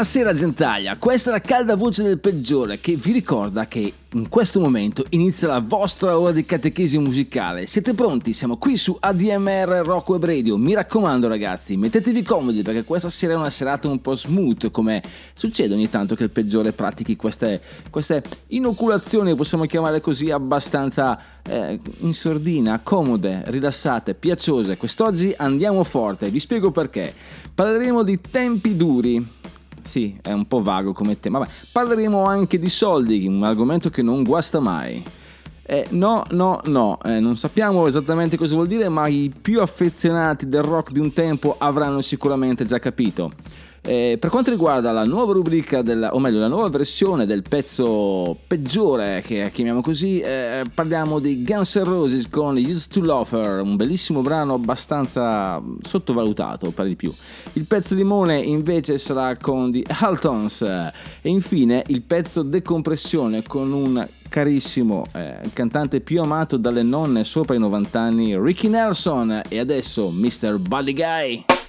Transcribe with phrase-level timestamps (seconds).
[0.00, 4.58] Buonasera gentaglia, questa è la calda voce del peggiore che vi ricorda che in questo
[4.58, 7.66] momento inizia la vostra ora di catechesi musicale.
[7.66, 8.32] Siete pronti?
[8.32, 10.56] Siamo qui su ADMR Rock Web Radio.
[10.56, 15.02] Mi raccomando ragazzi, mettetevi comodi perché questa sera è una serata un po' smooth, come
[15.34, 17.60] succede ogni tanto che il peggiore pratichi queste,
[17.90, 24.78] queste inoculazioni, possiamo chiamare così, abbastanza eh, in sordina, comode, rilassate, piaciose.
[24.78, 27.12] Quest'oggi andiamo forte, vi spiego perché.
[27.52, 29.38] Parleremo di tempi duri.
[29.82, 31.38] Sì, è un po' vago come tema.
[31.38, 35.02] Vabbè, parleremo anche di soldi, un argomento che non guasta mai.
[35.62, 40.48] Eh, no, no, no, eh, non sappiamo esattamente cosa vuol dire, ma i più affezionati
[40.48, 43.32] del rock di un tempo avranno sicuramente già capito.
[43.82, 48.36] Eh, per quanto riguarda la nuova rubrica, della, o meglio la nuova versione del pezzo
[48.46, 53.60] peggiore, che chiamiamo così, eh, parliamo di Guns N' Roses con Used to Love Her,
[53.62, 57.12] un bellissimo brano abbastanza sottovalutato per di più.
[57.54, 60.92] Il pezzo limone invece sarà con The Haltons e
[61.28, 67.58] infine il pezzo decompressione con un carissimo eh, cantante più amato dalle nonne sopra i
[67.58, 70.58] 90 anni, Ricky Nelson e adesso Mr.
[70.58, 71.59] Buddy Guy.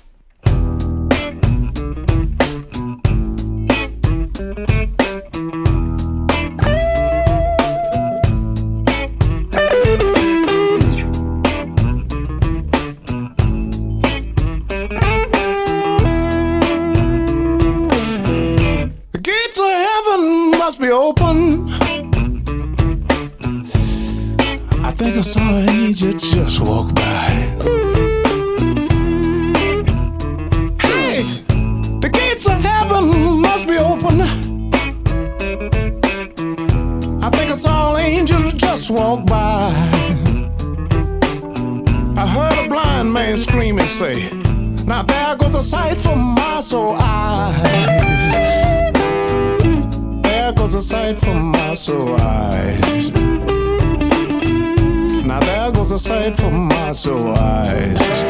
[56.02, 58.21] Sight for my soul eyes.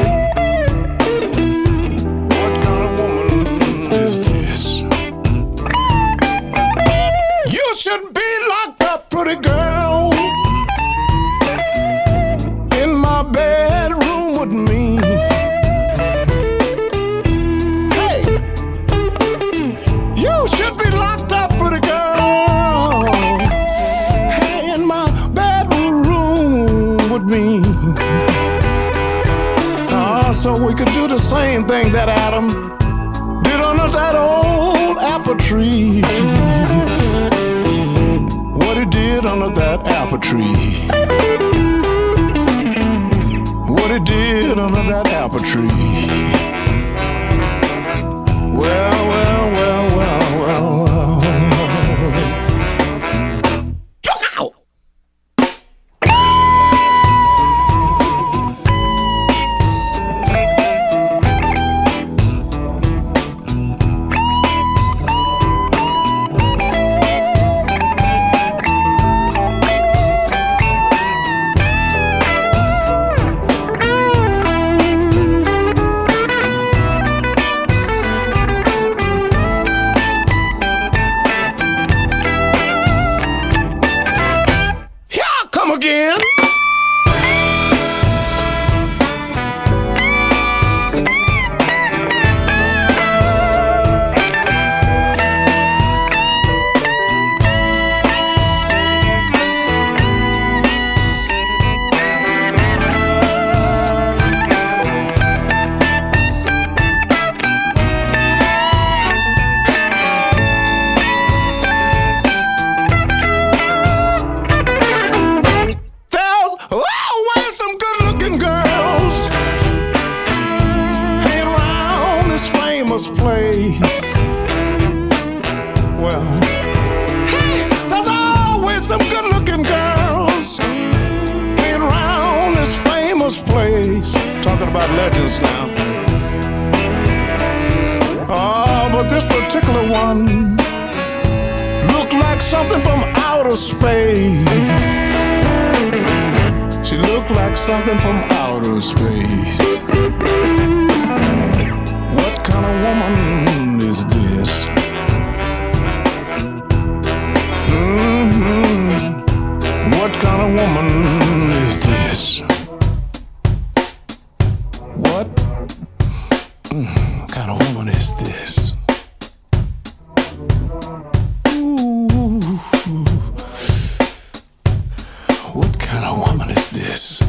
[175.81, 177.21] Kind of woman is this?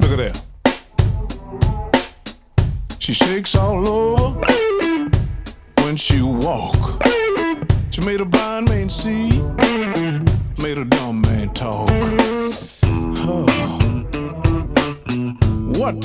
[0.00, 0.42] Look at that.
[2.98, 4.40] She shakes all over
[5.82, 7.02] when she walk.
[7.90, 9.40] She made a blind man see,
[10.58, 11.88] made a dumb man talk.
[13.28, 13.46] Oh.
[15.78, 16.00] What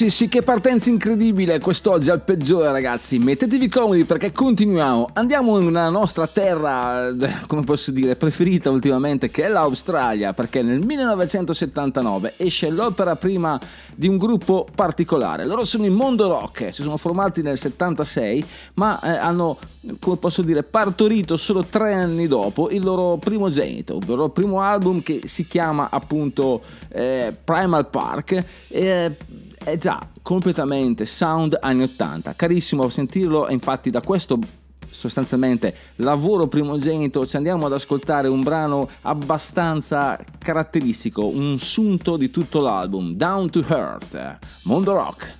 [0.00, 5.90] sì sì, che partenza incredibile quest'oggi al peggiore ragazzi, mettetevi comodi perché continuiamo, andiamo nella
[5.90, 12.70] nostra terra, eh, come posso dire, preferita ultimamente che è l'Australia, perché nel 1979 esce
[12.70, 13.60] l'opera prima
[13.94, 18.44] di un gruppo particolare, loro sono i Mondo Rock, si sono formati nel 76
[18.74, 19.58] ma eh, hanno,
[19.98, 25.02] come posso dire, partorito solo tre anni dopo il loro primogenito, il loro primo album
[25.02, 28.44] che si chiama appunto eh, Primal Park.
[28.68, 29.16] eh,
[29.62, 34.38] è già completamente sound anni 80, carissimo sentirlo, infatti da questo
[34.90, 42.60] sostanzialmente lavoro primogenito ci andiamo ad ascoltare un brano abbastanza caratteristico, un sunto di tutto
[42.60, 45.38] l'album, Down to Earth, Mondo Rock.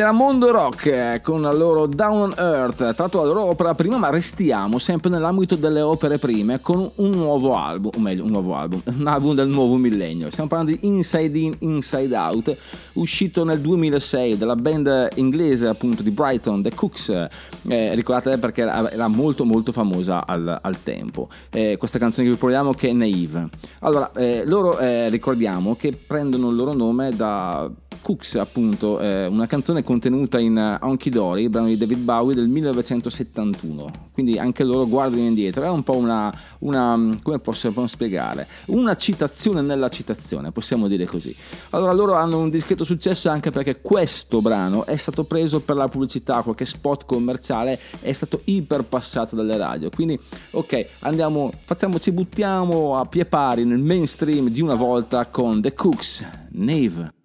[0.00, 3.98] Ed Mondo Rock eh, con la loro Down on Earth, tratto dalla loro opera prima,
[3.98, 8.54] ma restiamo sempre nell'ambito delle opere prime con un nuovo album, o meglio, un nuovo
[8.54, 10.30] album, un album del nuovo millennio.
[10.30, 12.56] Stiamo parlando di Inside In, Inside Out,
[12.94, 17.28] uscito nel 2006 dalla band inglese appunto di Brighton, The Cooks.
[17.68, 21.28] Eh, ricordate perché era, era molto molto famosa al, al tempo.
[21.50, 23.50] Eh, questa canzone che vi proviamo che è Naive.
[23.80, 27.70] Allora, eh, loro eh, ricordiamo che prendono il loro nome da
[28.02, 32.46] Cooks, appunto, eh, una canzone contenuta in uh, Honky Dory, brano di David Bowie del
[32.46, 33.90] 1971.
[34.12, 35.64] Quindi anche loro guardano indietro.
[35.64, 38.46] È un po' una, una come possiamo spiegare?
[38.66, 41.34] Una citazione nella citazione, possiamo dire così.
[41.70, 45.88] Allora, loro hanno un discreto successo anche perché questo brano è stato preso per la
[45.88, 49.90] pubblicità, qualche spot commerciale è stato iperpassato dalle radio.
[49.90, 50.16] Quindi,
[50.52, 56.24] ok, andiamo, facciamoci, buttiamo a pie pari nel mainstream di una volta con The Cooks,
[56.50, 57.18] Nave.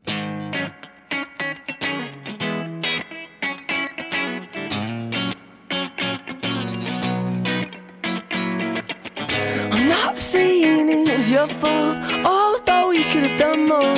[10.16, 13.98] Not saying it was your fault, although you could have done more.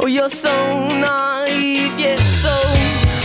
[0.00, 0.50] Oh, you're so
[0.88, 2.56] naive, yet so.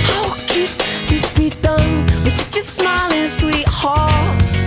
[0.10, 0.70] How could
[1.08, 4.67] this be done with such a smiling sweetheart?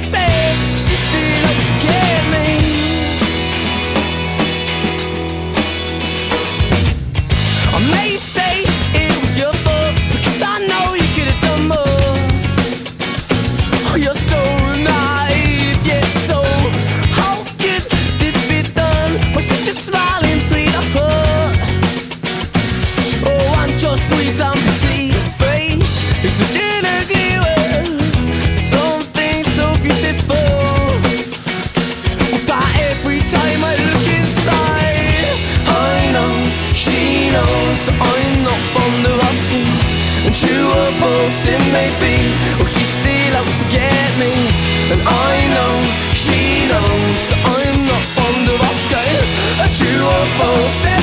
[40.41, 42.15] true or false it may be,
[42.61, 44.33] oh she's still out to get me.
[44.93, 45.73] And I know
[46.17, 49.21] she knows that I'm not fond of asking.
[49.61, 51.00] And true or false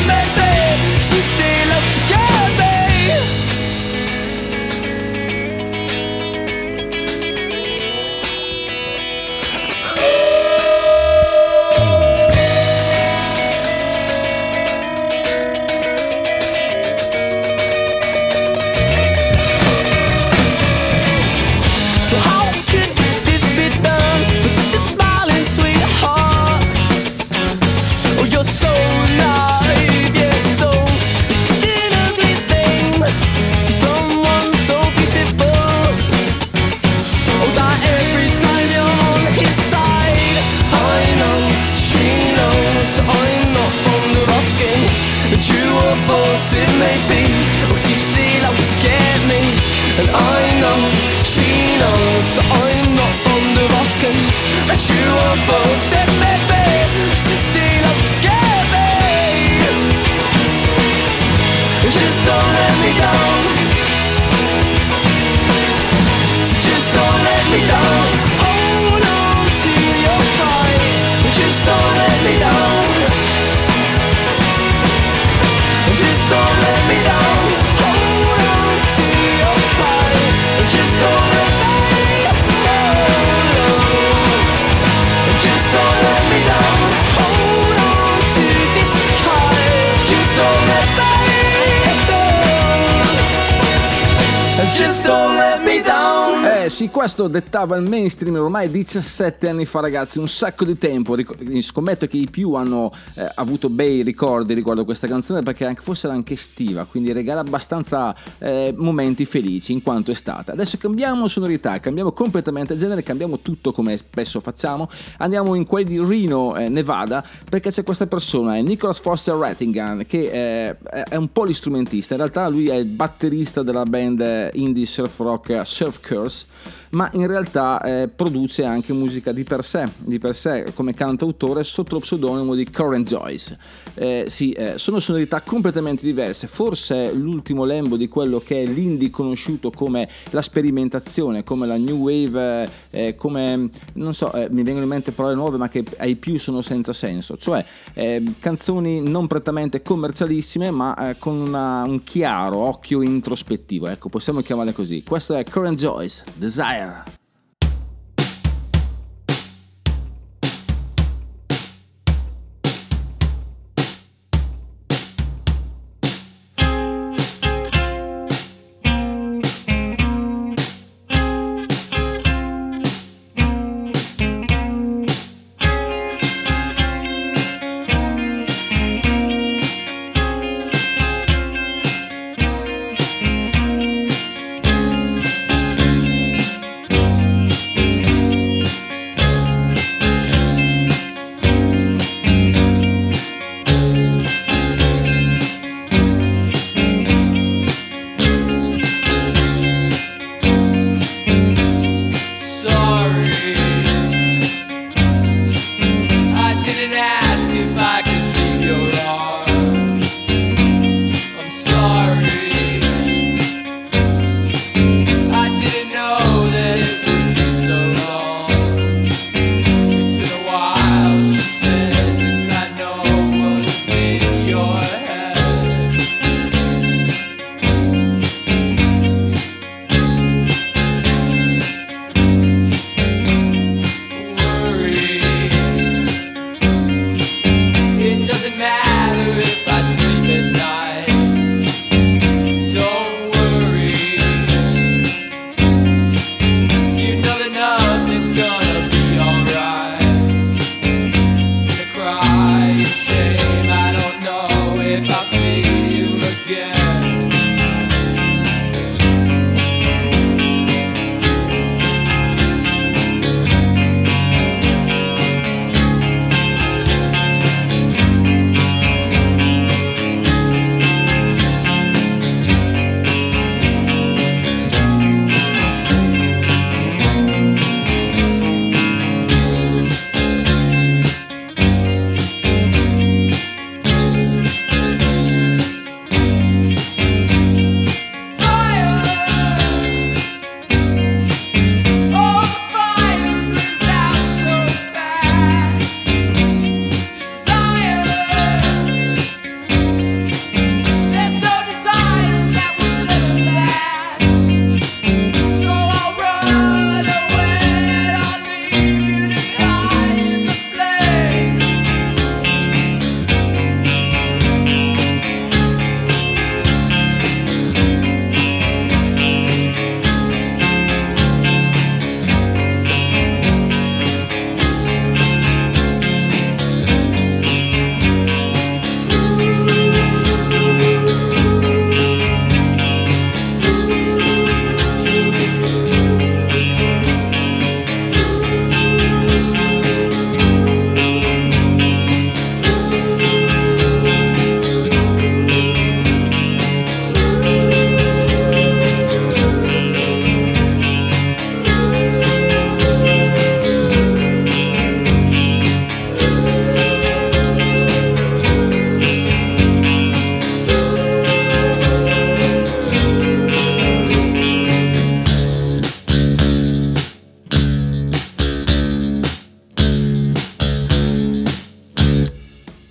[97.18, 102.06] questo dettava il mainstream ormai 17 anni fa ragazzi, un sacco di tempo, Ric- scommetto
[102.06, 106.14] che i più hanno eh, avuto bei ricordi riguardo questa canzone perché anche, forse era
[106.14, 110.52] anche estiva, quindi regala abbastanza eh, momenti felici in quanto estate.
[110.52, 115.98] Adesso cambiamo sonorità, cambiamo completamente genere, cambiamo tutto come spesso facciamo, andiamo in quelli di
[115.98, 121.32] Reno, eh, Nevada, perché c'è questa persona, è Nicholas Foster Rattingham, che eh, è un
[121.32, 126.46] po' l'istrumentista, in realtà lui è il batterista della band indie surf rock Surf Curse.
[126.90, 131.64] Ma in realtà eh, produce anche musica di per sé, di per sé come cantautore
[131.64, 133.58] sotto lo pseudonimo di Current Joyce.
[133.94, 139.10] Eh, sì, eh, sono sonorità completamente diverse, forse l'ultimo lembo di quello che è l'indie
[139.10, 144.84] conosciuto come la sperimentazione, come la new wave, eh, come non so, eh, mi vengono
[144.84, 149.26] in mente parole nuove ma che ai più sono senza senso, cioè eh, canzoni non
[149.26, 155.02] prettamente commercialissime ma eh, con una- un chiaro occhio introspettivo, ecco, possiamo chiamarle così.
[155.02, 156.97] Questo è Current Joyce, Desire.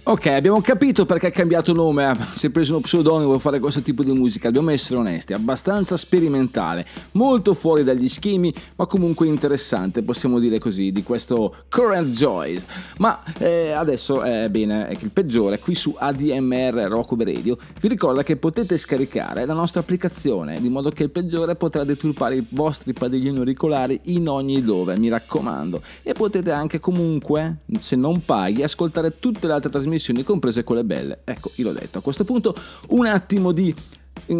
[0.10, 3.82] Ok, abbiamo capito perché ha cambiato nome, si è preso uno pseudonimo per fare questo
[3.82, 10.04] tipo di musica, dobbiamo essere onesti, abbastanza sperimentale, molto fuori dagli schemi, ma comunque interessante,
[10.04, 12.66] possiamo dire così, di questo Current Joys.
[13.00, 18.24] Ma eh, adesso è bene, è il peggiore, qui su ADMR Web Radio, vi ricorda
[18.24, 22.94] che potete scaricare la nostra applicazione, di modo che il peggiore potrà deturpare i vostri
[22.94, 25.82] padiglioni auricolari in ogni dove, mi raccomando.
[26.02, 31.22] E potete anche comunque, se non paghi, ascoltare tutte le altre trasmissioni, comprese quelle belle.
[31.24, 32.00] Ecco, io l'ho detto.
[32.00, 32.56] A questo punto
[32.90, 33.74] un attimo di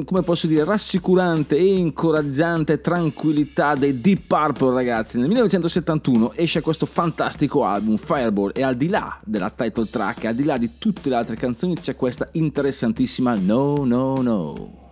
[0.04, 5.18] come posso dire, rassicurante e incoraggiante tranquillità dei Deep Purple, ragazzi.
[5.18, 10.36] Nel 1971 esce questo fantastico album, Fireball, e al di là della title track, al
[10.36, 14.87] di là di tutte le altre canzoni, c'è questa interessantissima No, No, No.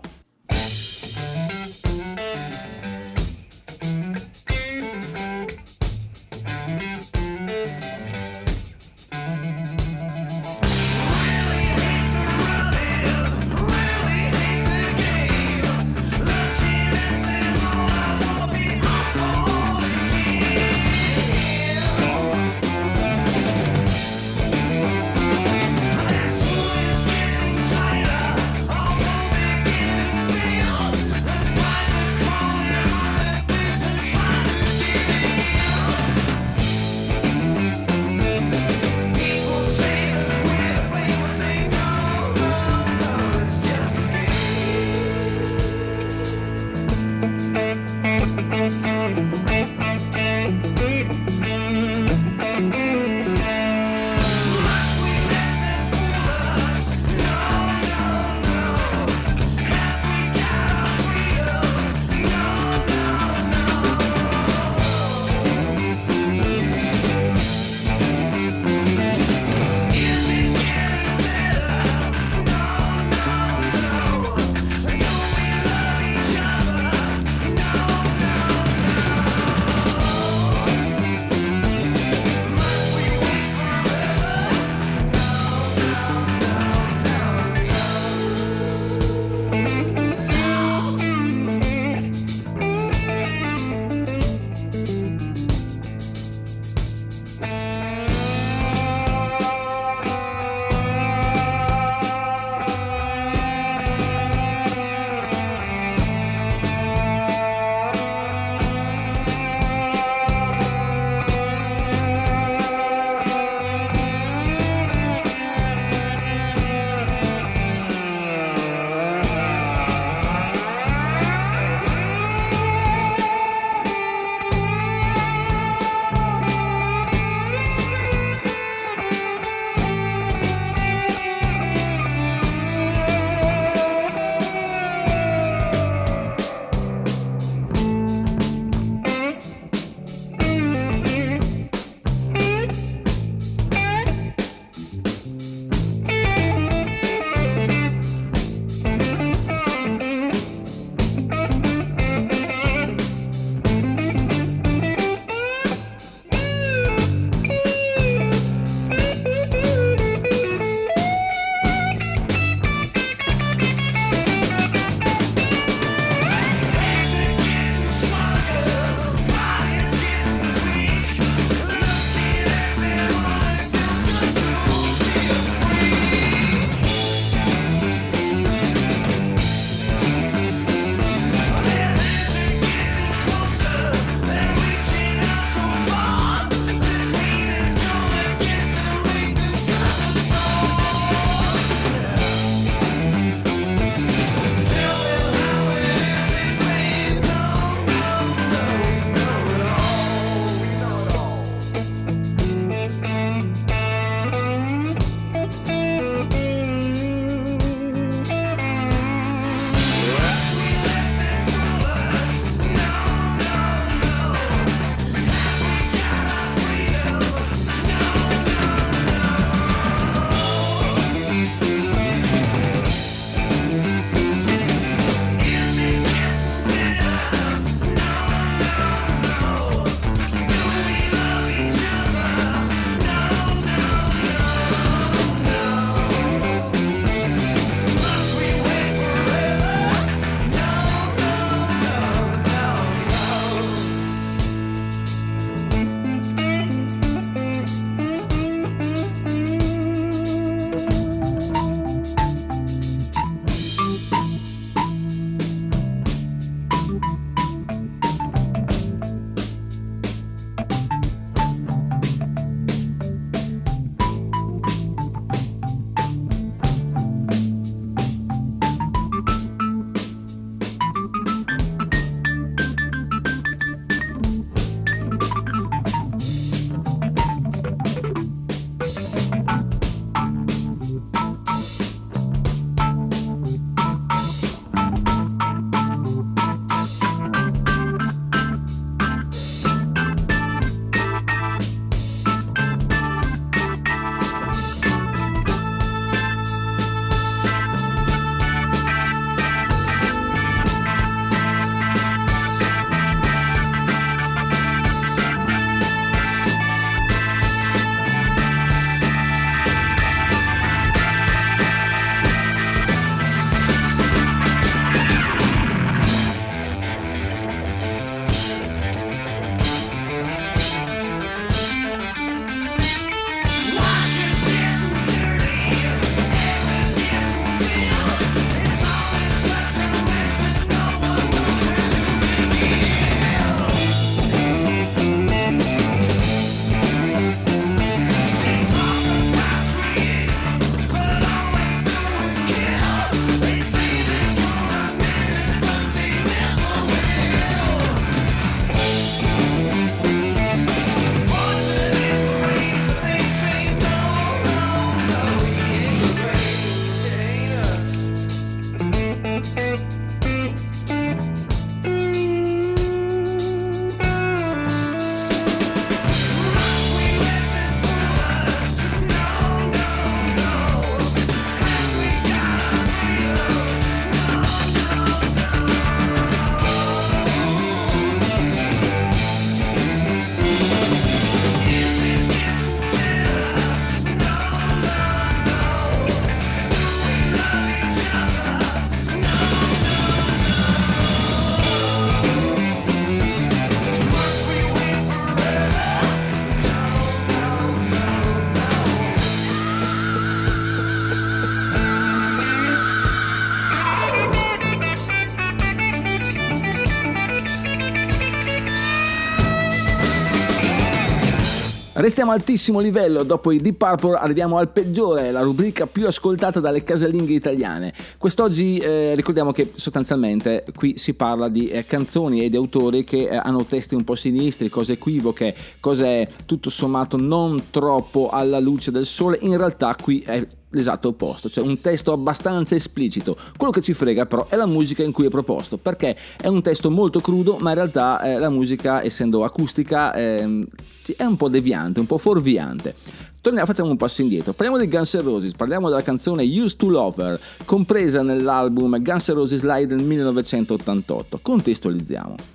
[412.06, 416.84] Restiamo altissimo livello, dopo i Deep Purple arriviamo al peggiore, la rubrica più ascoltata dalle
[416.84, 417.92] casalinghe italiane.
[418.20, 423.28] Quest'oggi eh, ricordiamo che sostanzialmente qui si parla di eh, canzoni e di autori che
[423.28, 428.92] eh, hanno testi un po' sinistri, cose equivoche, cose tutto sommato non troppo alla luce
[428.92, 433.36] del sole, in realtà qui è l'esatto opposto, cioè un testo abbastanza esplicito.
[433.58, 436.62] Quello che ci frega però è la musica in cui è proposto, perché è un
[436.62, 441.50] testo molto crudo, ma in realtà eh, la musica, essendo acustica, sì, è un po'
[441.50, 442.94] deviante, un po' fuorviante.
[443.42, 444.54] Torniamo, facciamo un passo indietro.
[444.54, 449.34] Parliamo di Guns N' Roses, parliamo della canzone Used to Lover, compresa nell'album Guns N'
[449.34, 451.40] Roses Live del 1988.
[451.42, 452.55] Contestualizziamo.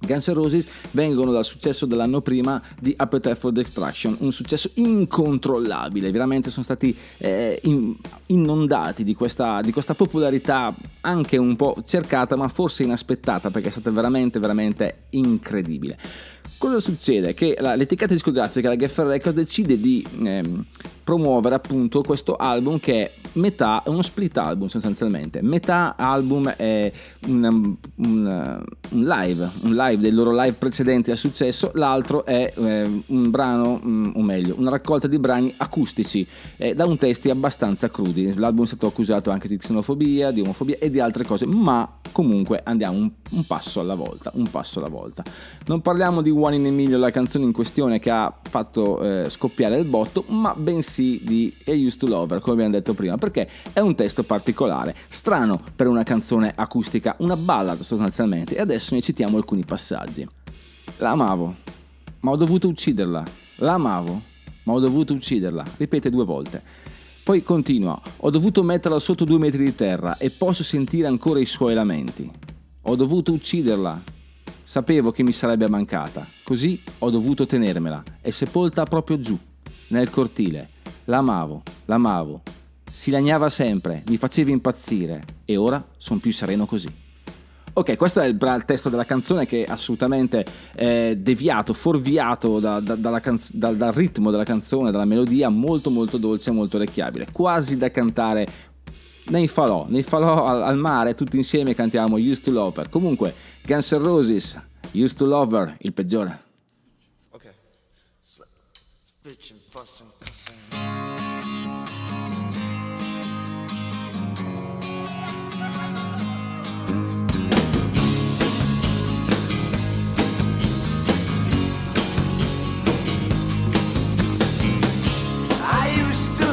[0.00, 6.10] Guns N' Roses vengono dal successo dell'anno prima di Appetite for Destruction, un successo incontrollabile,
[6.10, 7.94] veramente sono stati eh, in-
[8.26, 13.72] inondati di questa, di questa popolarità anche un po' cercata ma forse inaspettata perché è
[13.72, 15.98] stata veramente veramente incredibile.
[16.58, 17.32] Cosa succede?
[17.32, 20.64] Che l'etichetta discografica, la Geffen Records, decide di ehm,
[21.02, 25.40] promuovere appunto questo album che è metà, è uno split album sostanzialmente.
[25.42, 26.92] Metà album è
[27.26, 33.02] un, un- un live, un live dei loro live precedenti al successo, l'altro è eh,
[33.06, 36.26] un brano, mm, o meglio, una raccolta di brani acustici
[36.56, 38.34] eh, da un testi abbastanza crudi.
[38.34, 42.60] L'album è stato accusato anche di xenofobia, di omofobia e di altre cose, ma comunque
[42.64, 45.22] andiamo un, un passo alla volta, un passo alla volta.
[45.66, 49.78] Non parliamo di One in a la canzone in questione che ha fatto eh, scoppiare
[49.78, 53.80] il botto, ma bensì di A Used to Lover, come abbiamo detto prima, perché è
[53.80, 59.36] un testo particolare, strano per una canzone acustica, una ballad sostanzialmente, e adesso ne citiamo
[59.36, 60.26] alcuni passaggi.
[60.98, 61.54] La amavo,
[62.20, 63.24] ma ho dovuto ucciderla.
[63.56, 64.22] La amavo,
[64.64, 65.64] ma ho dovuto ucciderla.
[65.76, 66.62] Ripete due volte.
[67.22, 71.46] Poi continua, ho dovuto metterla sotto due metri di terra e posso sentire ancora i
[71.46, 72.30] suoi lamenti.
[72.82, 74.02] Ho dovuto ucciderla.
[74.70, 79.36] Sapevo che mi sarebbe mancata, così ho dovuto tenermela e sepolta proprio giù,
[79.88, 80.68] nel cortile.
[81.06, 82.42] L'amavo, l'amavo.
[82.88, 86.86] Si lagnava sempre, mi faceva impazzire e ora sono più sereno così.
[87.72, 90.44] Ok, questo è il, bra- il testo della canzone che è assolutamente
[90.76, 96.16] eh, deviato, fuorviato da- da- canz- dal, dal ritmo della canzone, dalla melodia, molto molto
[96.16, 98.46] dolce, molto orecchiabile, quasi da cantare
[99.30, 102.88] nei falò, nei falò al, al mare, tutti insieme cantiamo Used to Lover.
[102.88, 103.34] Comunque,
[103.66, 104.58] Guns N' Roses,
[104.92, 106.42] Used to Lover, il peggiore.
[107.30, 107.52] Okay.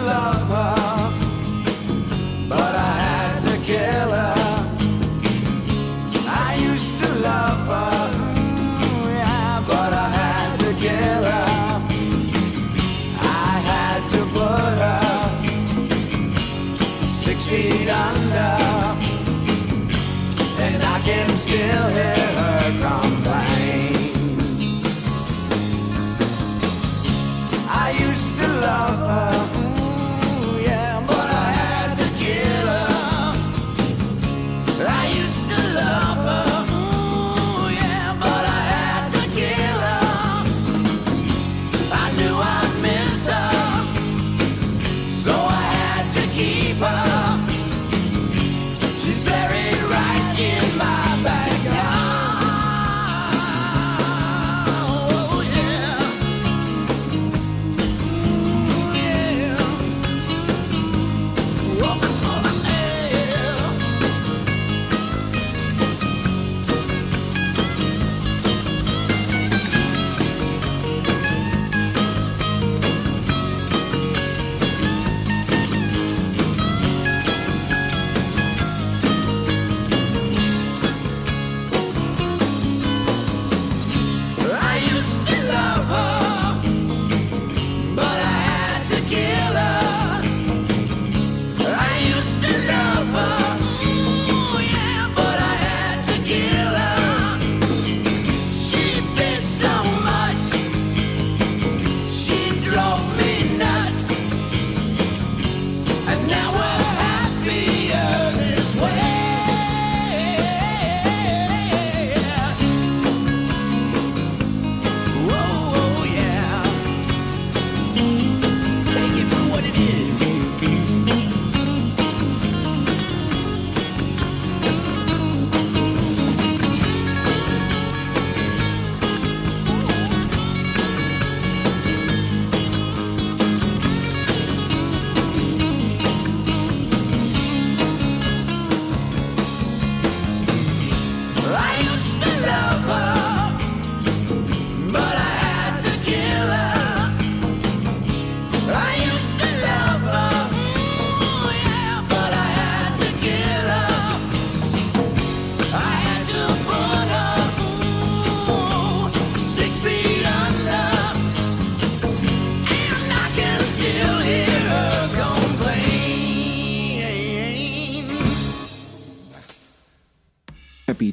[0.08, 0.47] Love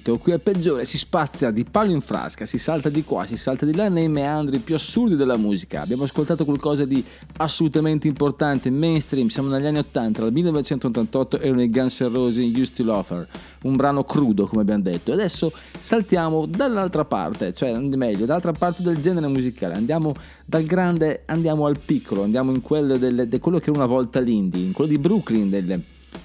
[0.04, 0.18] Capito?
[0.18, 3.64] Qui al peggiore si spazia di palo in frasca, si salta di qua, si salta
[3.64, 5.80] di là nei meandri più assurdi della musica.
[5.80, 7.02] Abbiamo ascoltato qualcosa di
[7.38, 12.74] assolutamente importante, mainstream, siamo negli anni 80, dal 1988 erano i Guns N' Roses Used
[12.74, 13.28] to Love Her,
[13.62, 15.10] un brano crudo come abbiamo detto.
[15.10, 20.14] E adesso saltiamo dall'altra parte, cioè meglio, dall'altra parte del genere musicale, andiamo
[20.44, 24.20] dal grande, andiamo al piccolo, andiamo in quello, del, di quello che era una volta
[24.20, 25.83] l'indie, in quello di Brooklyn, del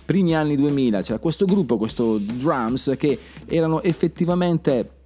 [0.10, 4.97] primi anni 2000 c'era questo gruppo, questo drums che erano effettivamente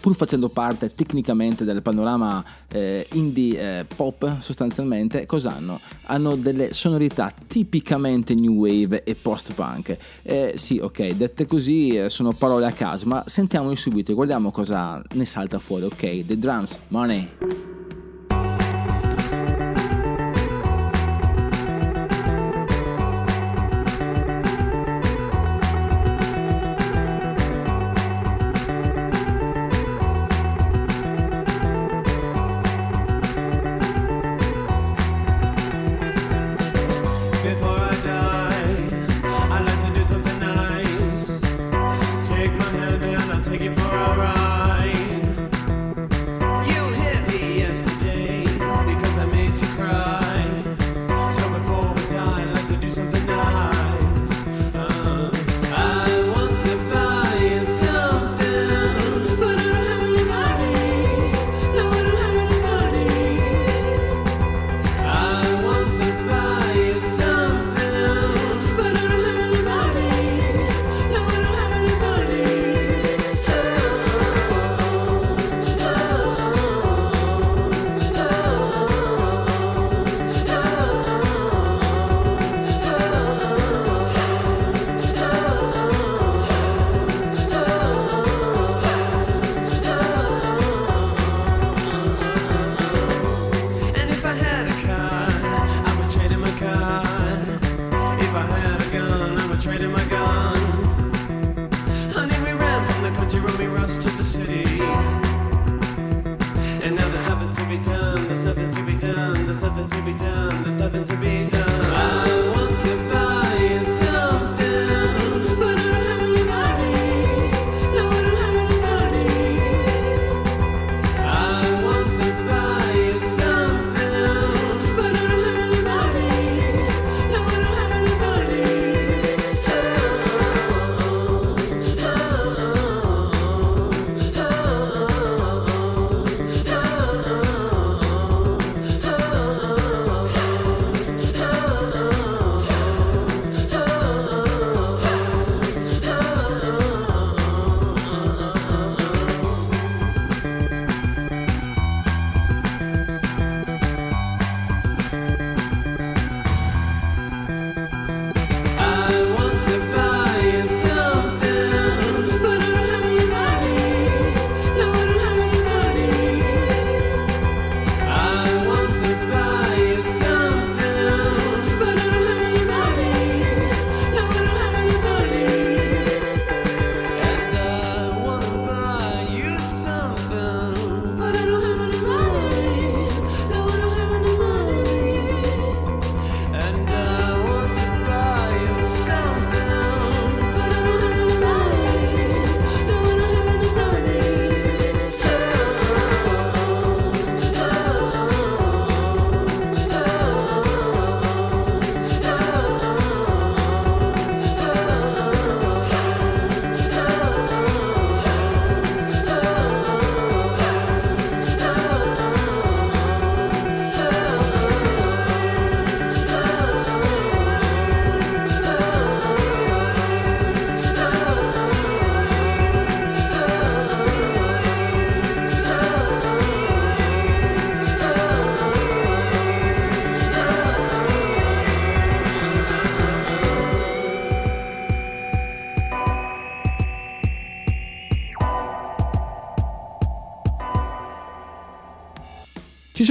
[0.00, 5.78] pur facendo parte tecnicamente del panorama eh, indie eh, pop sostanzialmente, cosa hanno?
[6.06, 9.96] Hanno delle sonorità tipicamente new wave e post punk.
[10.22, 14.50] Eh, sì, ok, dette così eh, sono parole a caso, ma sentiamoli subito e guardiamo
[14.50, 16.26] cosa ne salta fuori, ok?
[16.26, 17.79] The drums, money.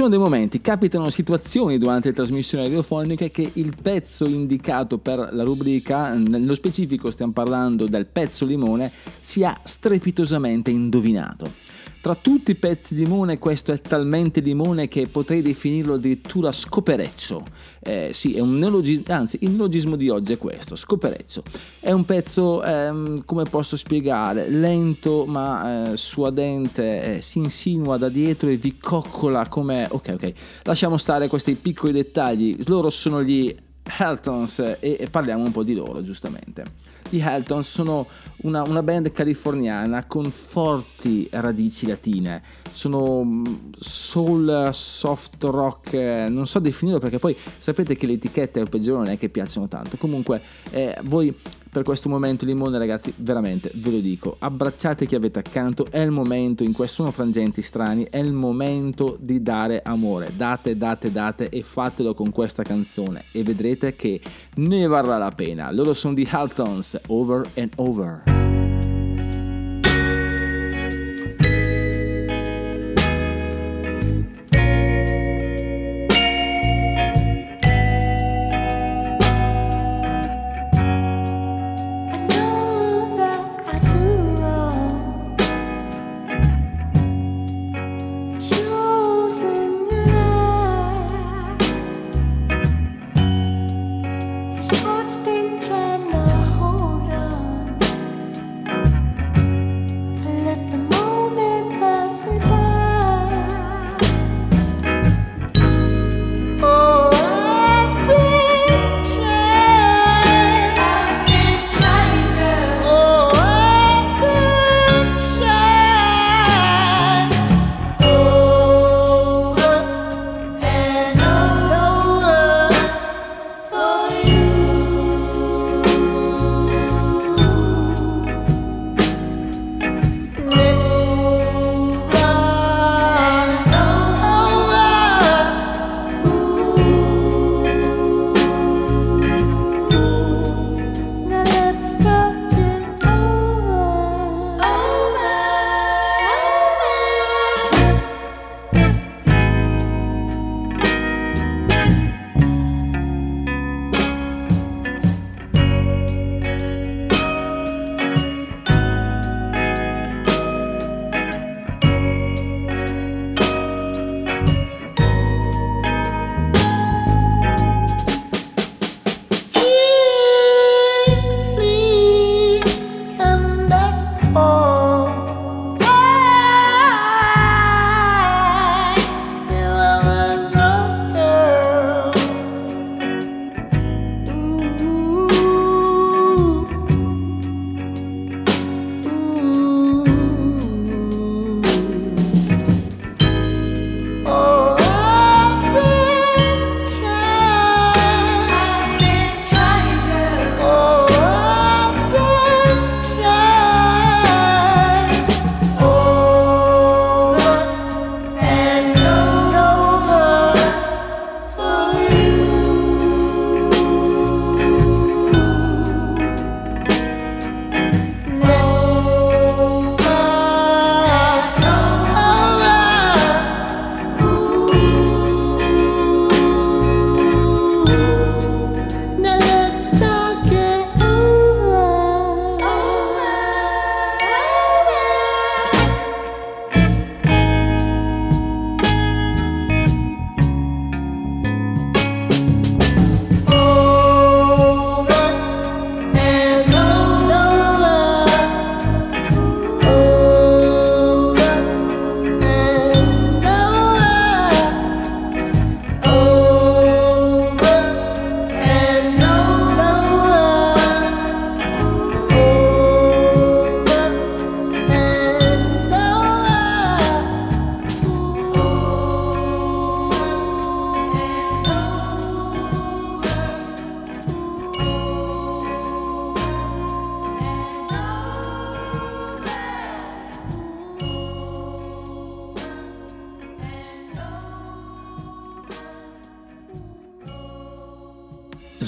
[0.00, 5.42] Sono dei momenti, capitano situazioni durante le trasmissioni radiofoniche che il pezzo indicato per la
[5.42, 8.90] rubrica, nello specifico stiamo parlando del pezzo limone,
[9.20, 11.59] sia strepitosamente indovinato.
[12.10, 17.44] Tra tutti i pezzi di limone questo è talmente limone che potrei definirlo addirittura scopereccio.
[17.78, 21.44] Eh, sì, è un neologismo, anzi il neologismo di oggi è questo, scopereccio.
[21.78, 28.08] È un pezzo, ehm, come posso spiegare, lento ma eh, suadente, eh, si insinua da
[28.08, 29.86] dietro e vi coccola come...
[29.88, 30.32] Ok, ok,
[30.64, 33.54] lasciamo stare questi piccoli dettagli, loro sono gli
[34.00, 36.89] Heltons e, e parliamo un po' di loro giustamente.
[37.10, 38.06] Gli Heltons sono
[38.42, 42.42] una, una band californiana con forti radici latine,
[42.72, 43.44] sono mm,
[43.78, 49.02] soul, soft rock, eh, non so definirlo perché poi sapete che le etichette al peggiore
[49.02, 50.40] non è che piacciono tanto, comunque
[50.70, 51.36] eh, voi
[51.70, 56.10] per questo momento limone ragazzi veramente ve lo dico abbracciate chi avete accanto è il
[56.10, 60.30] momento in cui sono frangenti strani è il momento di dare amore.
[60.36, 64.20] Date date date e fatelo con questa canzone e vedrete che
[64.56, 65.70] ne varrà la pena.
[65.70, 68.49] Loro sono di Haltons over and over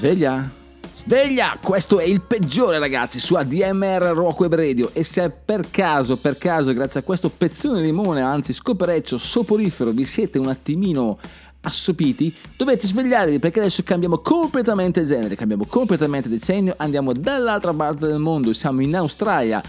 [0.02, 0.50] Sveglia?
[0.92, 1.58] Sveglia!
[1.62, 6.38] Questo è il peggiore ragazzi su ADMR Rock Web Radio e se per caso, per
[6.38, 11.20] caso, grazie a questo pezzone di limone, anzi scopereccio, soporifero, vi siete un attimino
[11.60, 18.18] assopiti, dovete svegliarvi perché adesso cambiamo completamente genere, cambiamo completamente decennio, andiamo dall'altra parte del
[18.18, 19.62] mondo, siamo in Australia,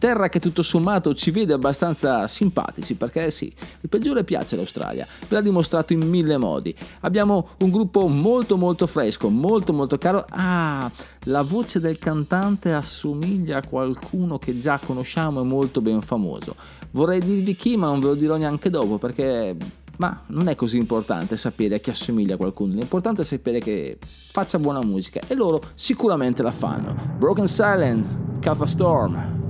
[0.00, 5.36] terra che tutto sommato ci vede abbastanza simpatici, perché sì, il peggiore piace l'Australia, ve
[5.36, 6.74] l'ha dimostrato in mille modi.
[7.00, 10.24] Abbiamo un gruppo molto molto fresco, molto molto caro.
[10.30, 10.90] Ah,
[11.24, 16.56] la voce del cantante assomiglia a qualcuno che già conosciamo e molto ben famoso.
[16.92, 19.54] Vorrei dirvi chi, ma non ve lo dirò neanche dopo perché
[19.98, 23.98] ma non è così importante sapere a chi assomiglia a qualcuno, l'importante è sapere che
[24.00, 27.16] faccia buona musica e loro sicuramente la fanno.
[27.18, 29.49] Broken Silent, Calfa Storm.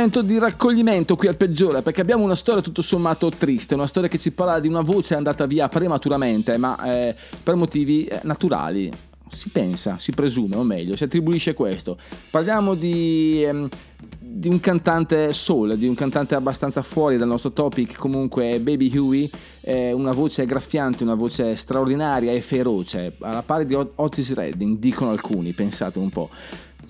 [0.00, 4.08] Momento di raccoglimento qui al peggiore perché abbiamo una storia tutto sommato triste, una storia
[4.08, 8.90] che ci parla di una voce andata via prematuramente ma eh, per motivi eh, naturali.
[9.32, 11.96] Si pensa, si presume, o meglio, si attribuisce questo.
[12.30, 13.68] Parliamo di, ehm,
[14.18, 19.30] di un cantante soul, di un cantante abbastanza fuori dal nostro topic, comunque Baby Huey,
[19.60, 24.78] eh, una voce graffiante, una voce straordinaria e feroce, alla pari di Ot- Otis Redding,
[24.78, 26.28] dicono alcuni, pensate un po'.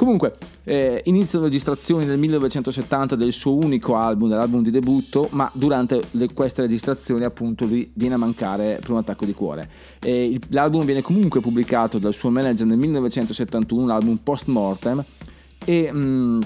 [0.00, 0.32] Comunque,
[0.64, 6.00] eh, iniziano le registrazioni nel 1970 del suo unico album, dell'album di debutto, ma durante
[6.12, 9.68] le- queste registrazioni appunto lui viene a mancare per un attacco di cuore.
[10.06, 15.04] Il- l'album viene comunque pubblicato dal suo manager nel 1971, un album post mortem,
[15.66, 16.40] e mm,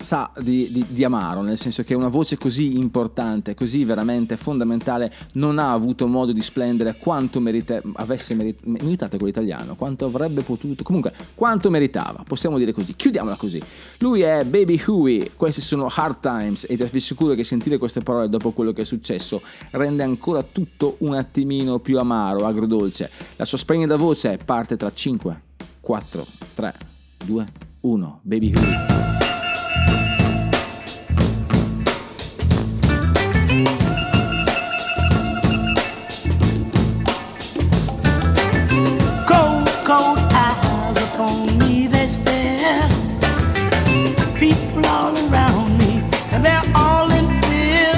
[0.00, 5.12] sa di, di- di amaro, nel senso che una voce così importante, così veramente fondamentale,
[5.32, 10.06] non ha avuto modo di splendere quanto merita, avesse meritato, mi aiutate con l'italiano, quanto
[10.06, 13.60] avrebbe potuto, comunque quanto meritava, possiamo dire così, chiudiamola così.
[13.98, 18.28] Lui è Baby Huey, questi sono Hard Times ed vi assicuro che sentire queste parole
[18.28, 19.42] dopo quello che è successo
[19.72, 23.10] rende ancora tutto un attimino più amaro, agrodolce.
[23.36, 25.42] La sua splendida voce parte tra 5,
[25.80, 26.74] 4, 3,
[27.24, 27.46] 2,
[27.80, 29.27] 1, Baby Huey.
[44.38, 47.92] People all around me, and they're all in fear.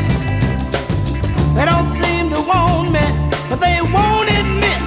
[1.55, 3.07] They don't seem to want me,
[3.51, 4.81] but they won't admit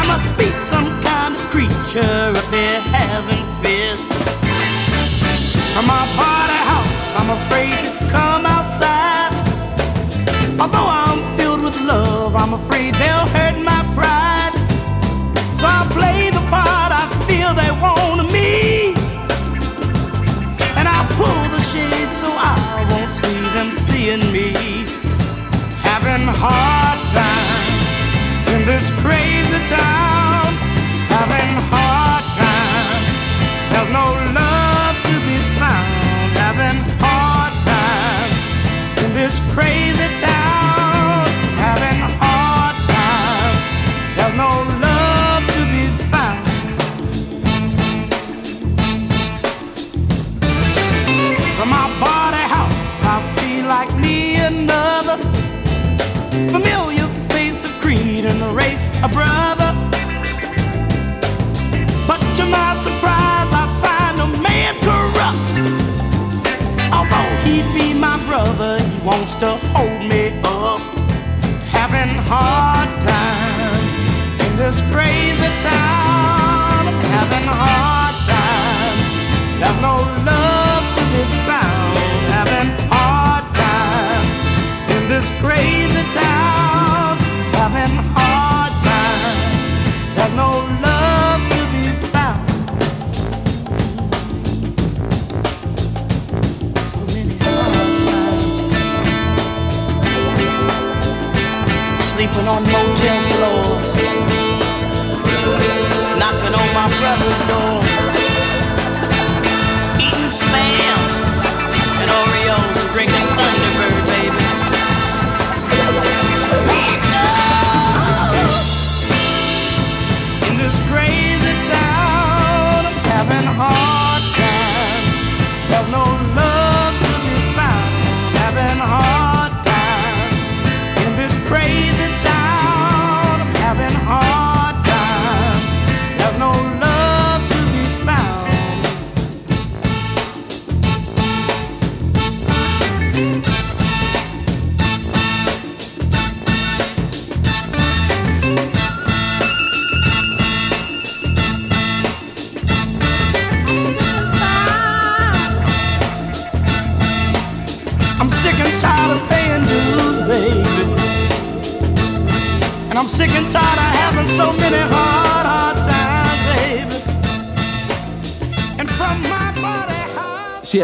[0.00, 4.00] I must be some kind of creature if they're having fears.
[5.74, 6.06] From my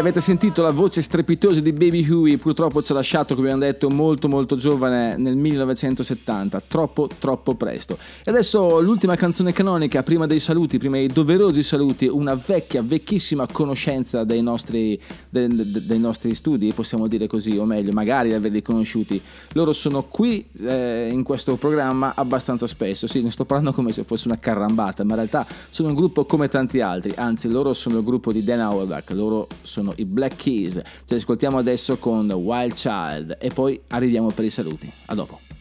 [0.01, 3.87] avete sentito la voce strepitosa di Baby Huey, purtroppo ci ha lasciato, come abbiamo detto,
[3.87, 7.99] molto molto giovane nel 1970, troppo troppo presto.
[8.23, 13.45] E adesso l'ultima canzone canonica, prima dei saluti, prima dei doverosi saluti, una vecchia, vecchissima
[13.45, 14.99] conoscenza dei nostri,
[15.29, 19.21] de- de- dei nostri studi, possiamo dire così, o meglio, magari averli conosciuti.
[19.51, 24.03] Loro sono qui eh, in questo programma abbastanza spesso, sì, ne sto parlando come se
[24.03, 27.99] fosse una carrambata, ma in realtà sono un gruppo come tanti altri, anzi loro sono
[27.99, 30.73] il gruppo di Dan Auerbach, loro sono i Black Keys.
[30.73, 34.91] Ce li ascoltiamo adesso con Wild Child e poi arriviamo per i saluti.
[35.07, 35.60] A dopo.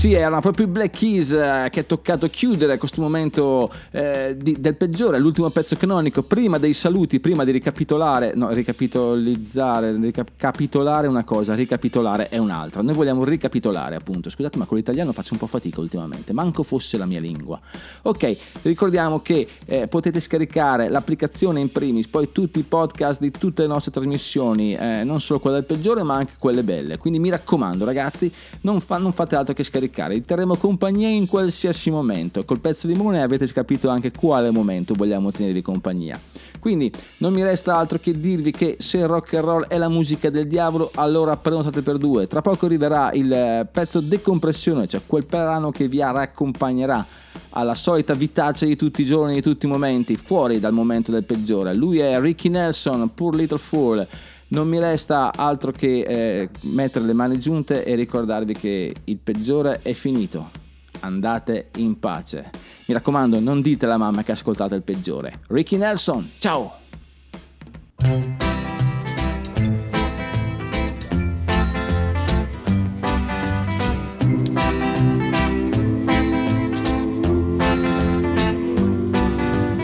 [0.00, 4.58] Sì, erano proprio i Black Keys eh, che ha toccato chiudere questo momento eh, di-
[4.58, 11.22] del peggiore, l'ultimo pezzo canonico, prima dei saluti, prima di ricapitolare, no, ricapitolizzare, ricapitolare una
[11.22, 12.80] cosa, ricapitolare è un'altra.
[12.80, 16.96] Noi vogliamo ricapitolare appunto, scusate ma con l'italiano faccio un po' fatica ultimamente, manco fosse
[16.96, 17.60] la mia lingua.
[18.00, 23.60] Ok, ricordiamo che eh, potete scaricare l'applicazione in primis, poi tutti i podcast di tutte
[23.60, 26.96] le nostre trasmissioni, eh, non solo quella del peggiore ma anche quelle belle.
[26.96, 28.32] Quindi mi raccomando ragazzi,
[28.62, 32.44] non, fa- non fate altro che scaricare, vi terremo compagnia in qualsiasi momento.
[32.44, 36.18] Col pezzo di Mune avete capito anche quale momento vogliamo tenervi compagnia.
[36.58, 40.30] Quindi non mi resta altro che dirvi che se rock and roll è la musica
[40.30, 42.26] del diavolo, allora prenotate per due.
[42.26, 47.06] Tra poco arriverà il eh, pezzo decompressione, cioè quel brano che vi raccompagnerà
[47.50, 51.24] alla solita vitaccia di tutti i giorni, di tutti i momenti, fuori dal momento del
[51.24, 51.74] peggiore.
[51.74, 54.06] Lui è Ricky Nelson, Poor Little Fool.
[54.52, 59.78] Non mi resta altro che eh, mettere le mani giunte e ricordarvi che il peggiore
[59.80, 60.50] è finito.
[61.00, 62.50] Andate in pace.
[62.86, 65.42] Mi raccomando, non dite alla mamma che ascoltate il peggiore.
[65.50, 66.78] Ricky Nelson, ciao!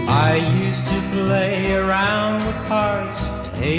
[0.09, 0.39] I
[0.69, 2.56] used to play around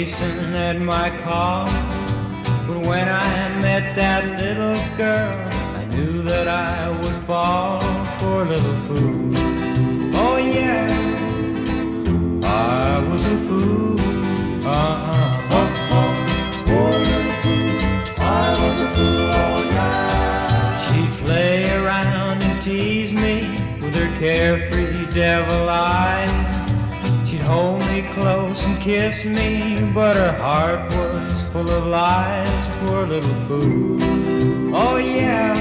[0.08, 1.66] hasten at my call.
[2.66, 5.36] But when I met that little girl,
[5.80, 7.78] I knew that I would fall.
[8.18, 9.30] Poor little fool.
[10.24, 10.88] Oh yeah,
[12.44, 14.00] I was a fool.
[14.66, 15.56] Uh-huh.
[15.58, 16.12] Oh, oh.
[17.10, 18.24] Little fool.
[18.24, 19.28] I was a fool.
[20.84, 23.36] She'd play around and tease me
[23.80, 26.32] with her carefree devil eyes.
[27.28, 32.68] She'd hold close and kiss me, but her heart was full of lies.
[32.80, 33.98] Poor little fool.
[34.74, 35.54] Oh yeah,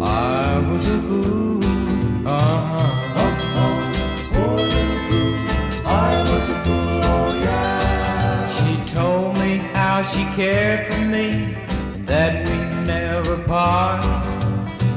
[0.00, 1.64] I was a fool.
[2.26, 2.92] Uh-huh.
[4.32, 5.34] Poor little fool.
[5.86, 7.00] I was a fool.
[7.04, 8.48] Oh yeah.
[8.58, 11.54] She told me how she cared for me
[11.94, 14.04] and that we'd never part.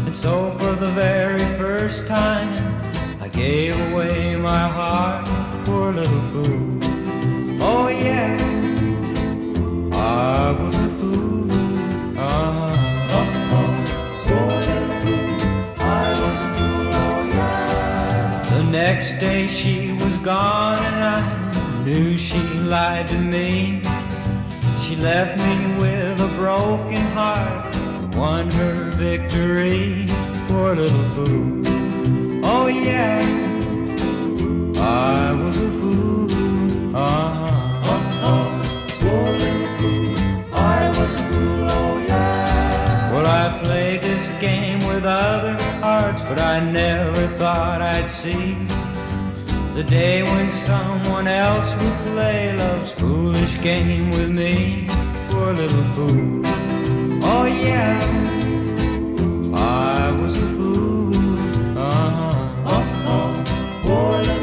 [0.05, 2.81] And so for the very first time,
[3.21, 5.27] I gave away my heart,
[5.69, 6.79] poor little fool.
[7.61, 8.35] Oh yeah,
[9.93, 11.47] I was a fool.
[14.27, 15.27] Poor little fool.
[15.79, 16.89] I was a fool.
[17.03, 18.41] Oh yeah.
[18.55, 22.41] The next day she was gone and I knew she
[22.73, 23.81] lied to me.
[24.83, 27.75] She left me with a broken heart,
[28.15, 30.05] won her victory,
[30.47, 31.61] poor little fool.
[32.43, 33.21] Oh yeah,
[34.79, 36.29] I was a fool.
[36.95, 37.49] Uh-huh.
[38.99, 40.15] Poor little fool.
[40.53, 43.11] I was a fool, oh yeah.
[43.11, 48.55] Well, I played this game with other hearts, but I never thought I'd see
[49.73, 54.87] the day when someone else would play love's foolish game with me.
[55.29, 56.41] Poor little fool.
[57.23, 57.99] Oh yeah.
[59.55, 61.15] I was a fool.
[61.77, 62.75] Uh-huh.
[62.75, 63.43] Uh-huh.
[63.83, 64.38] Poor little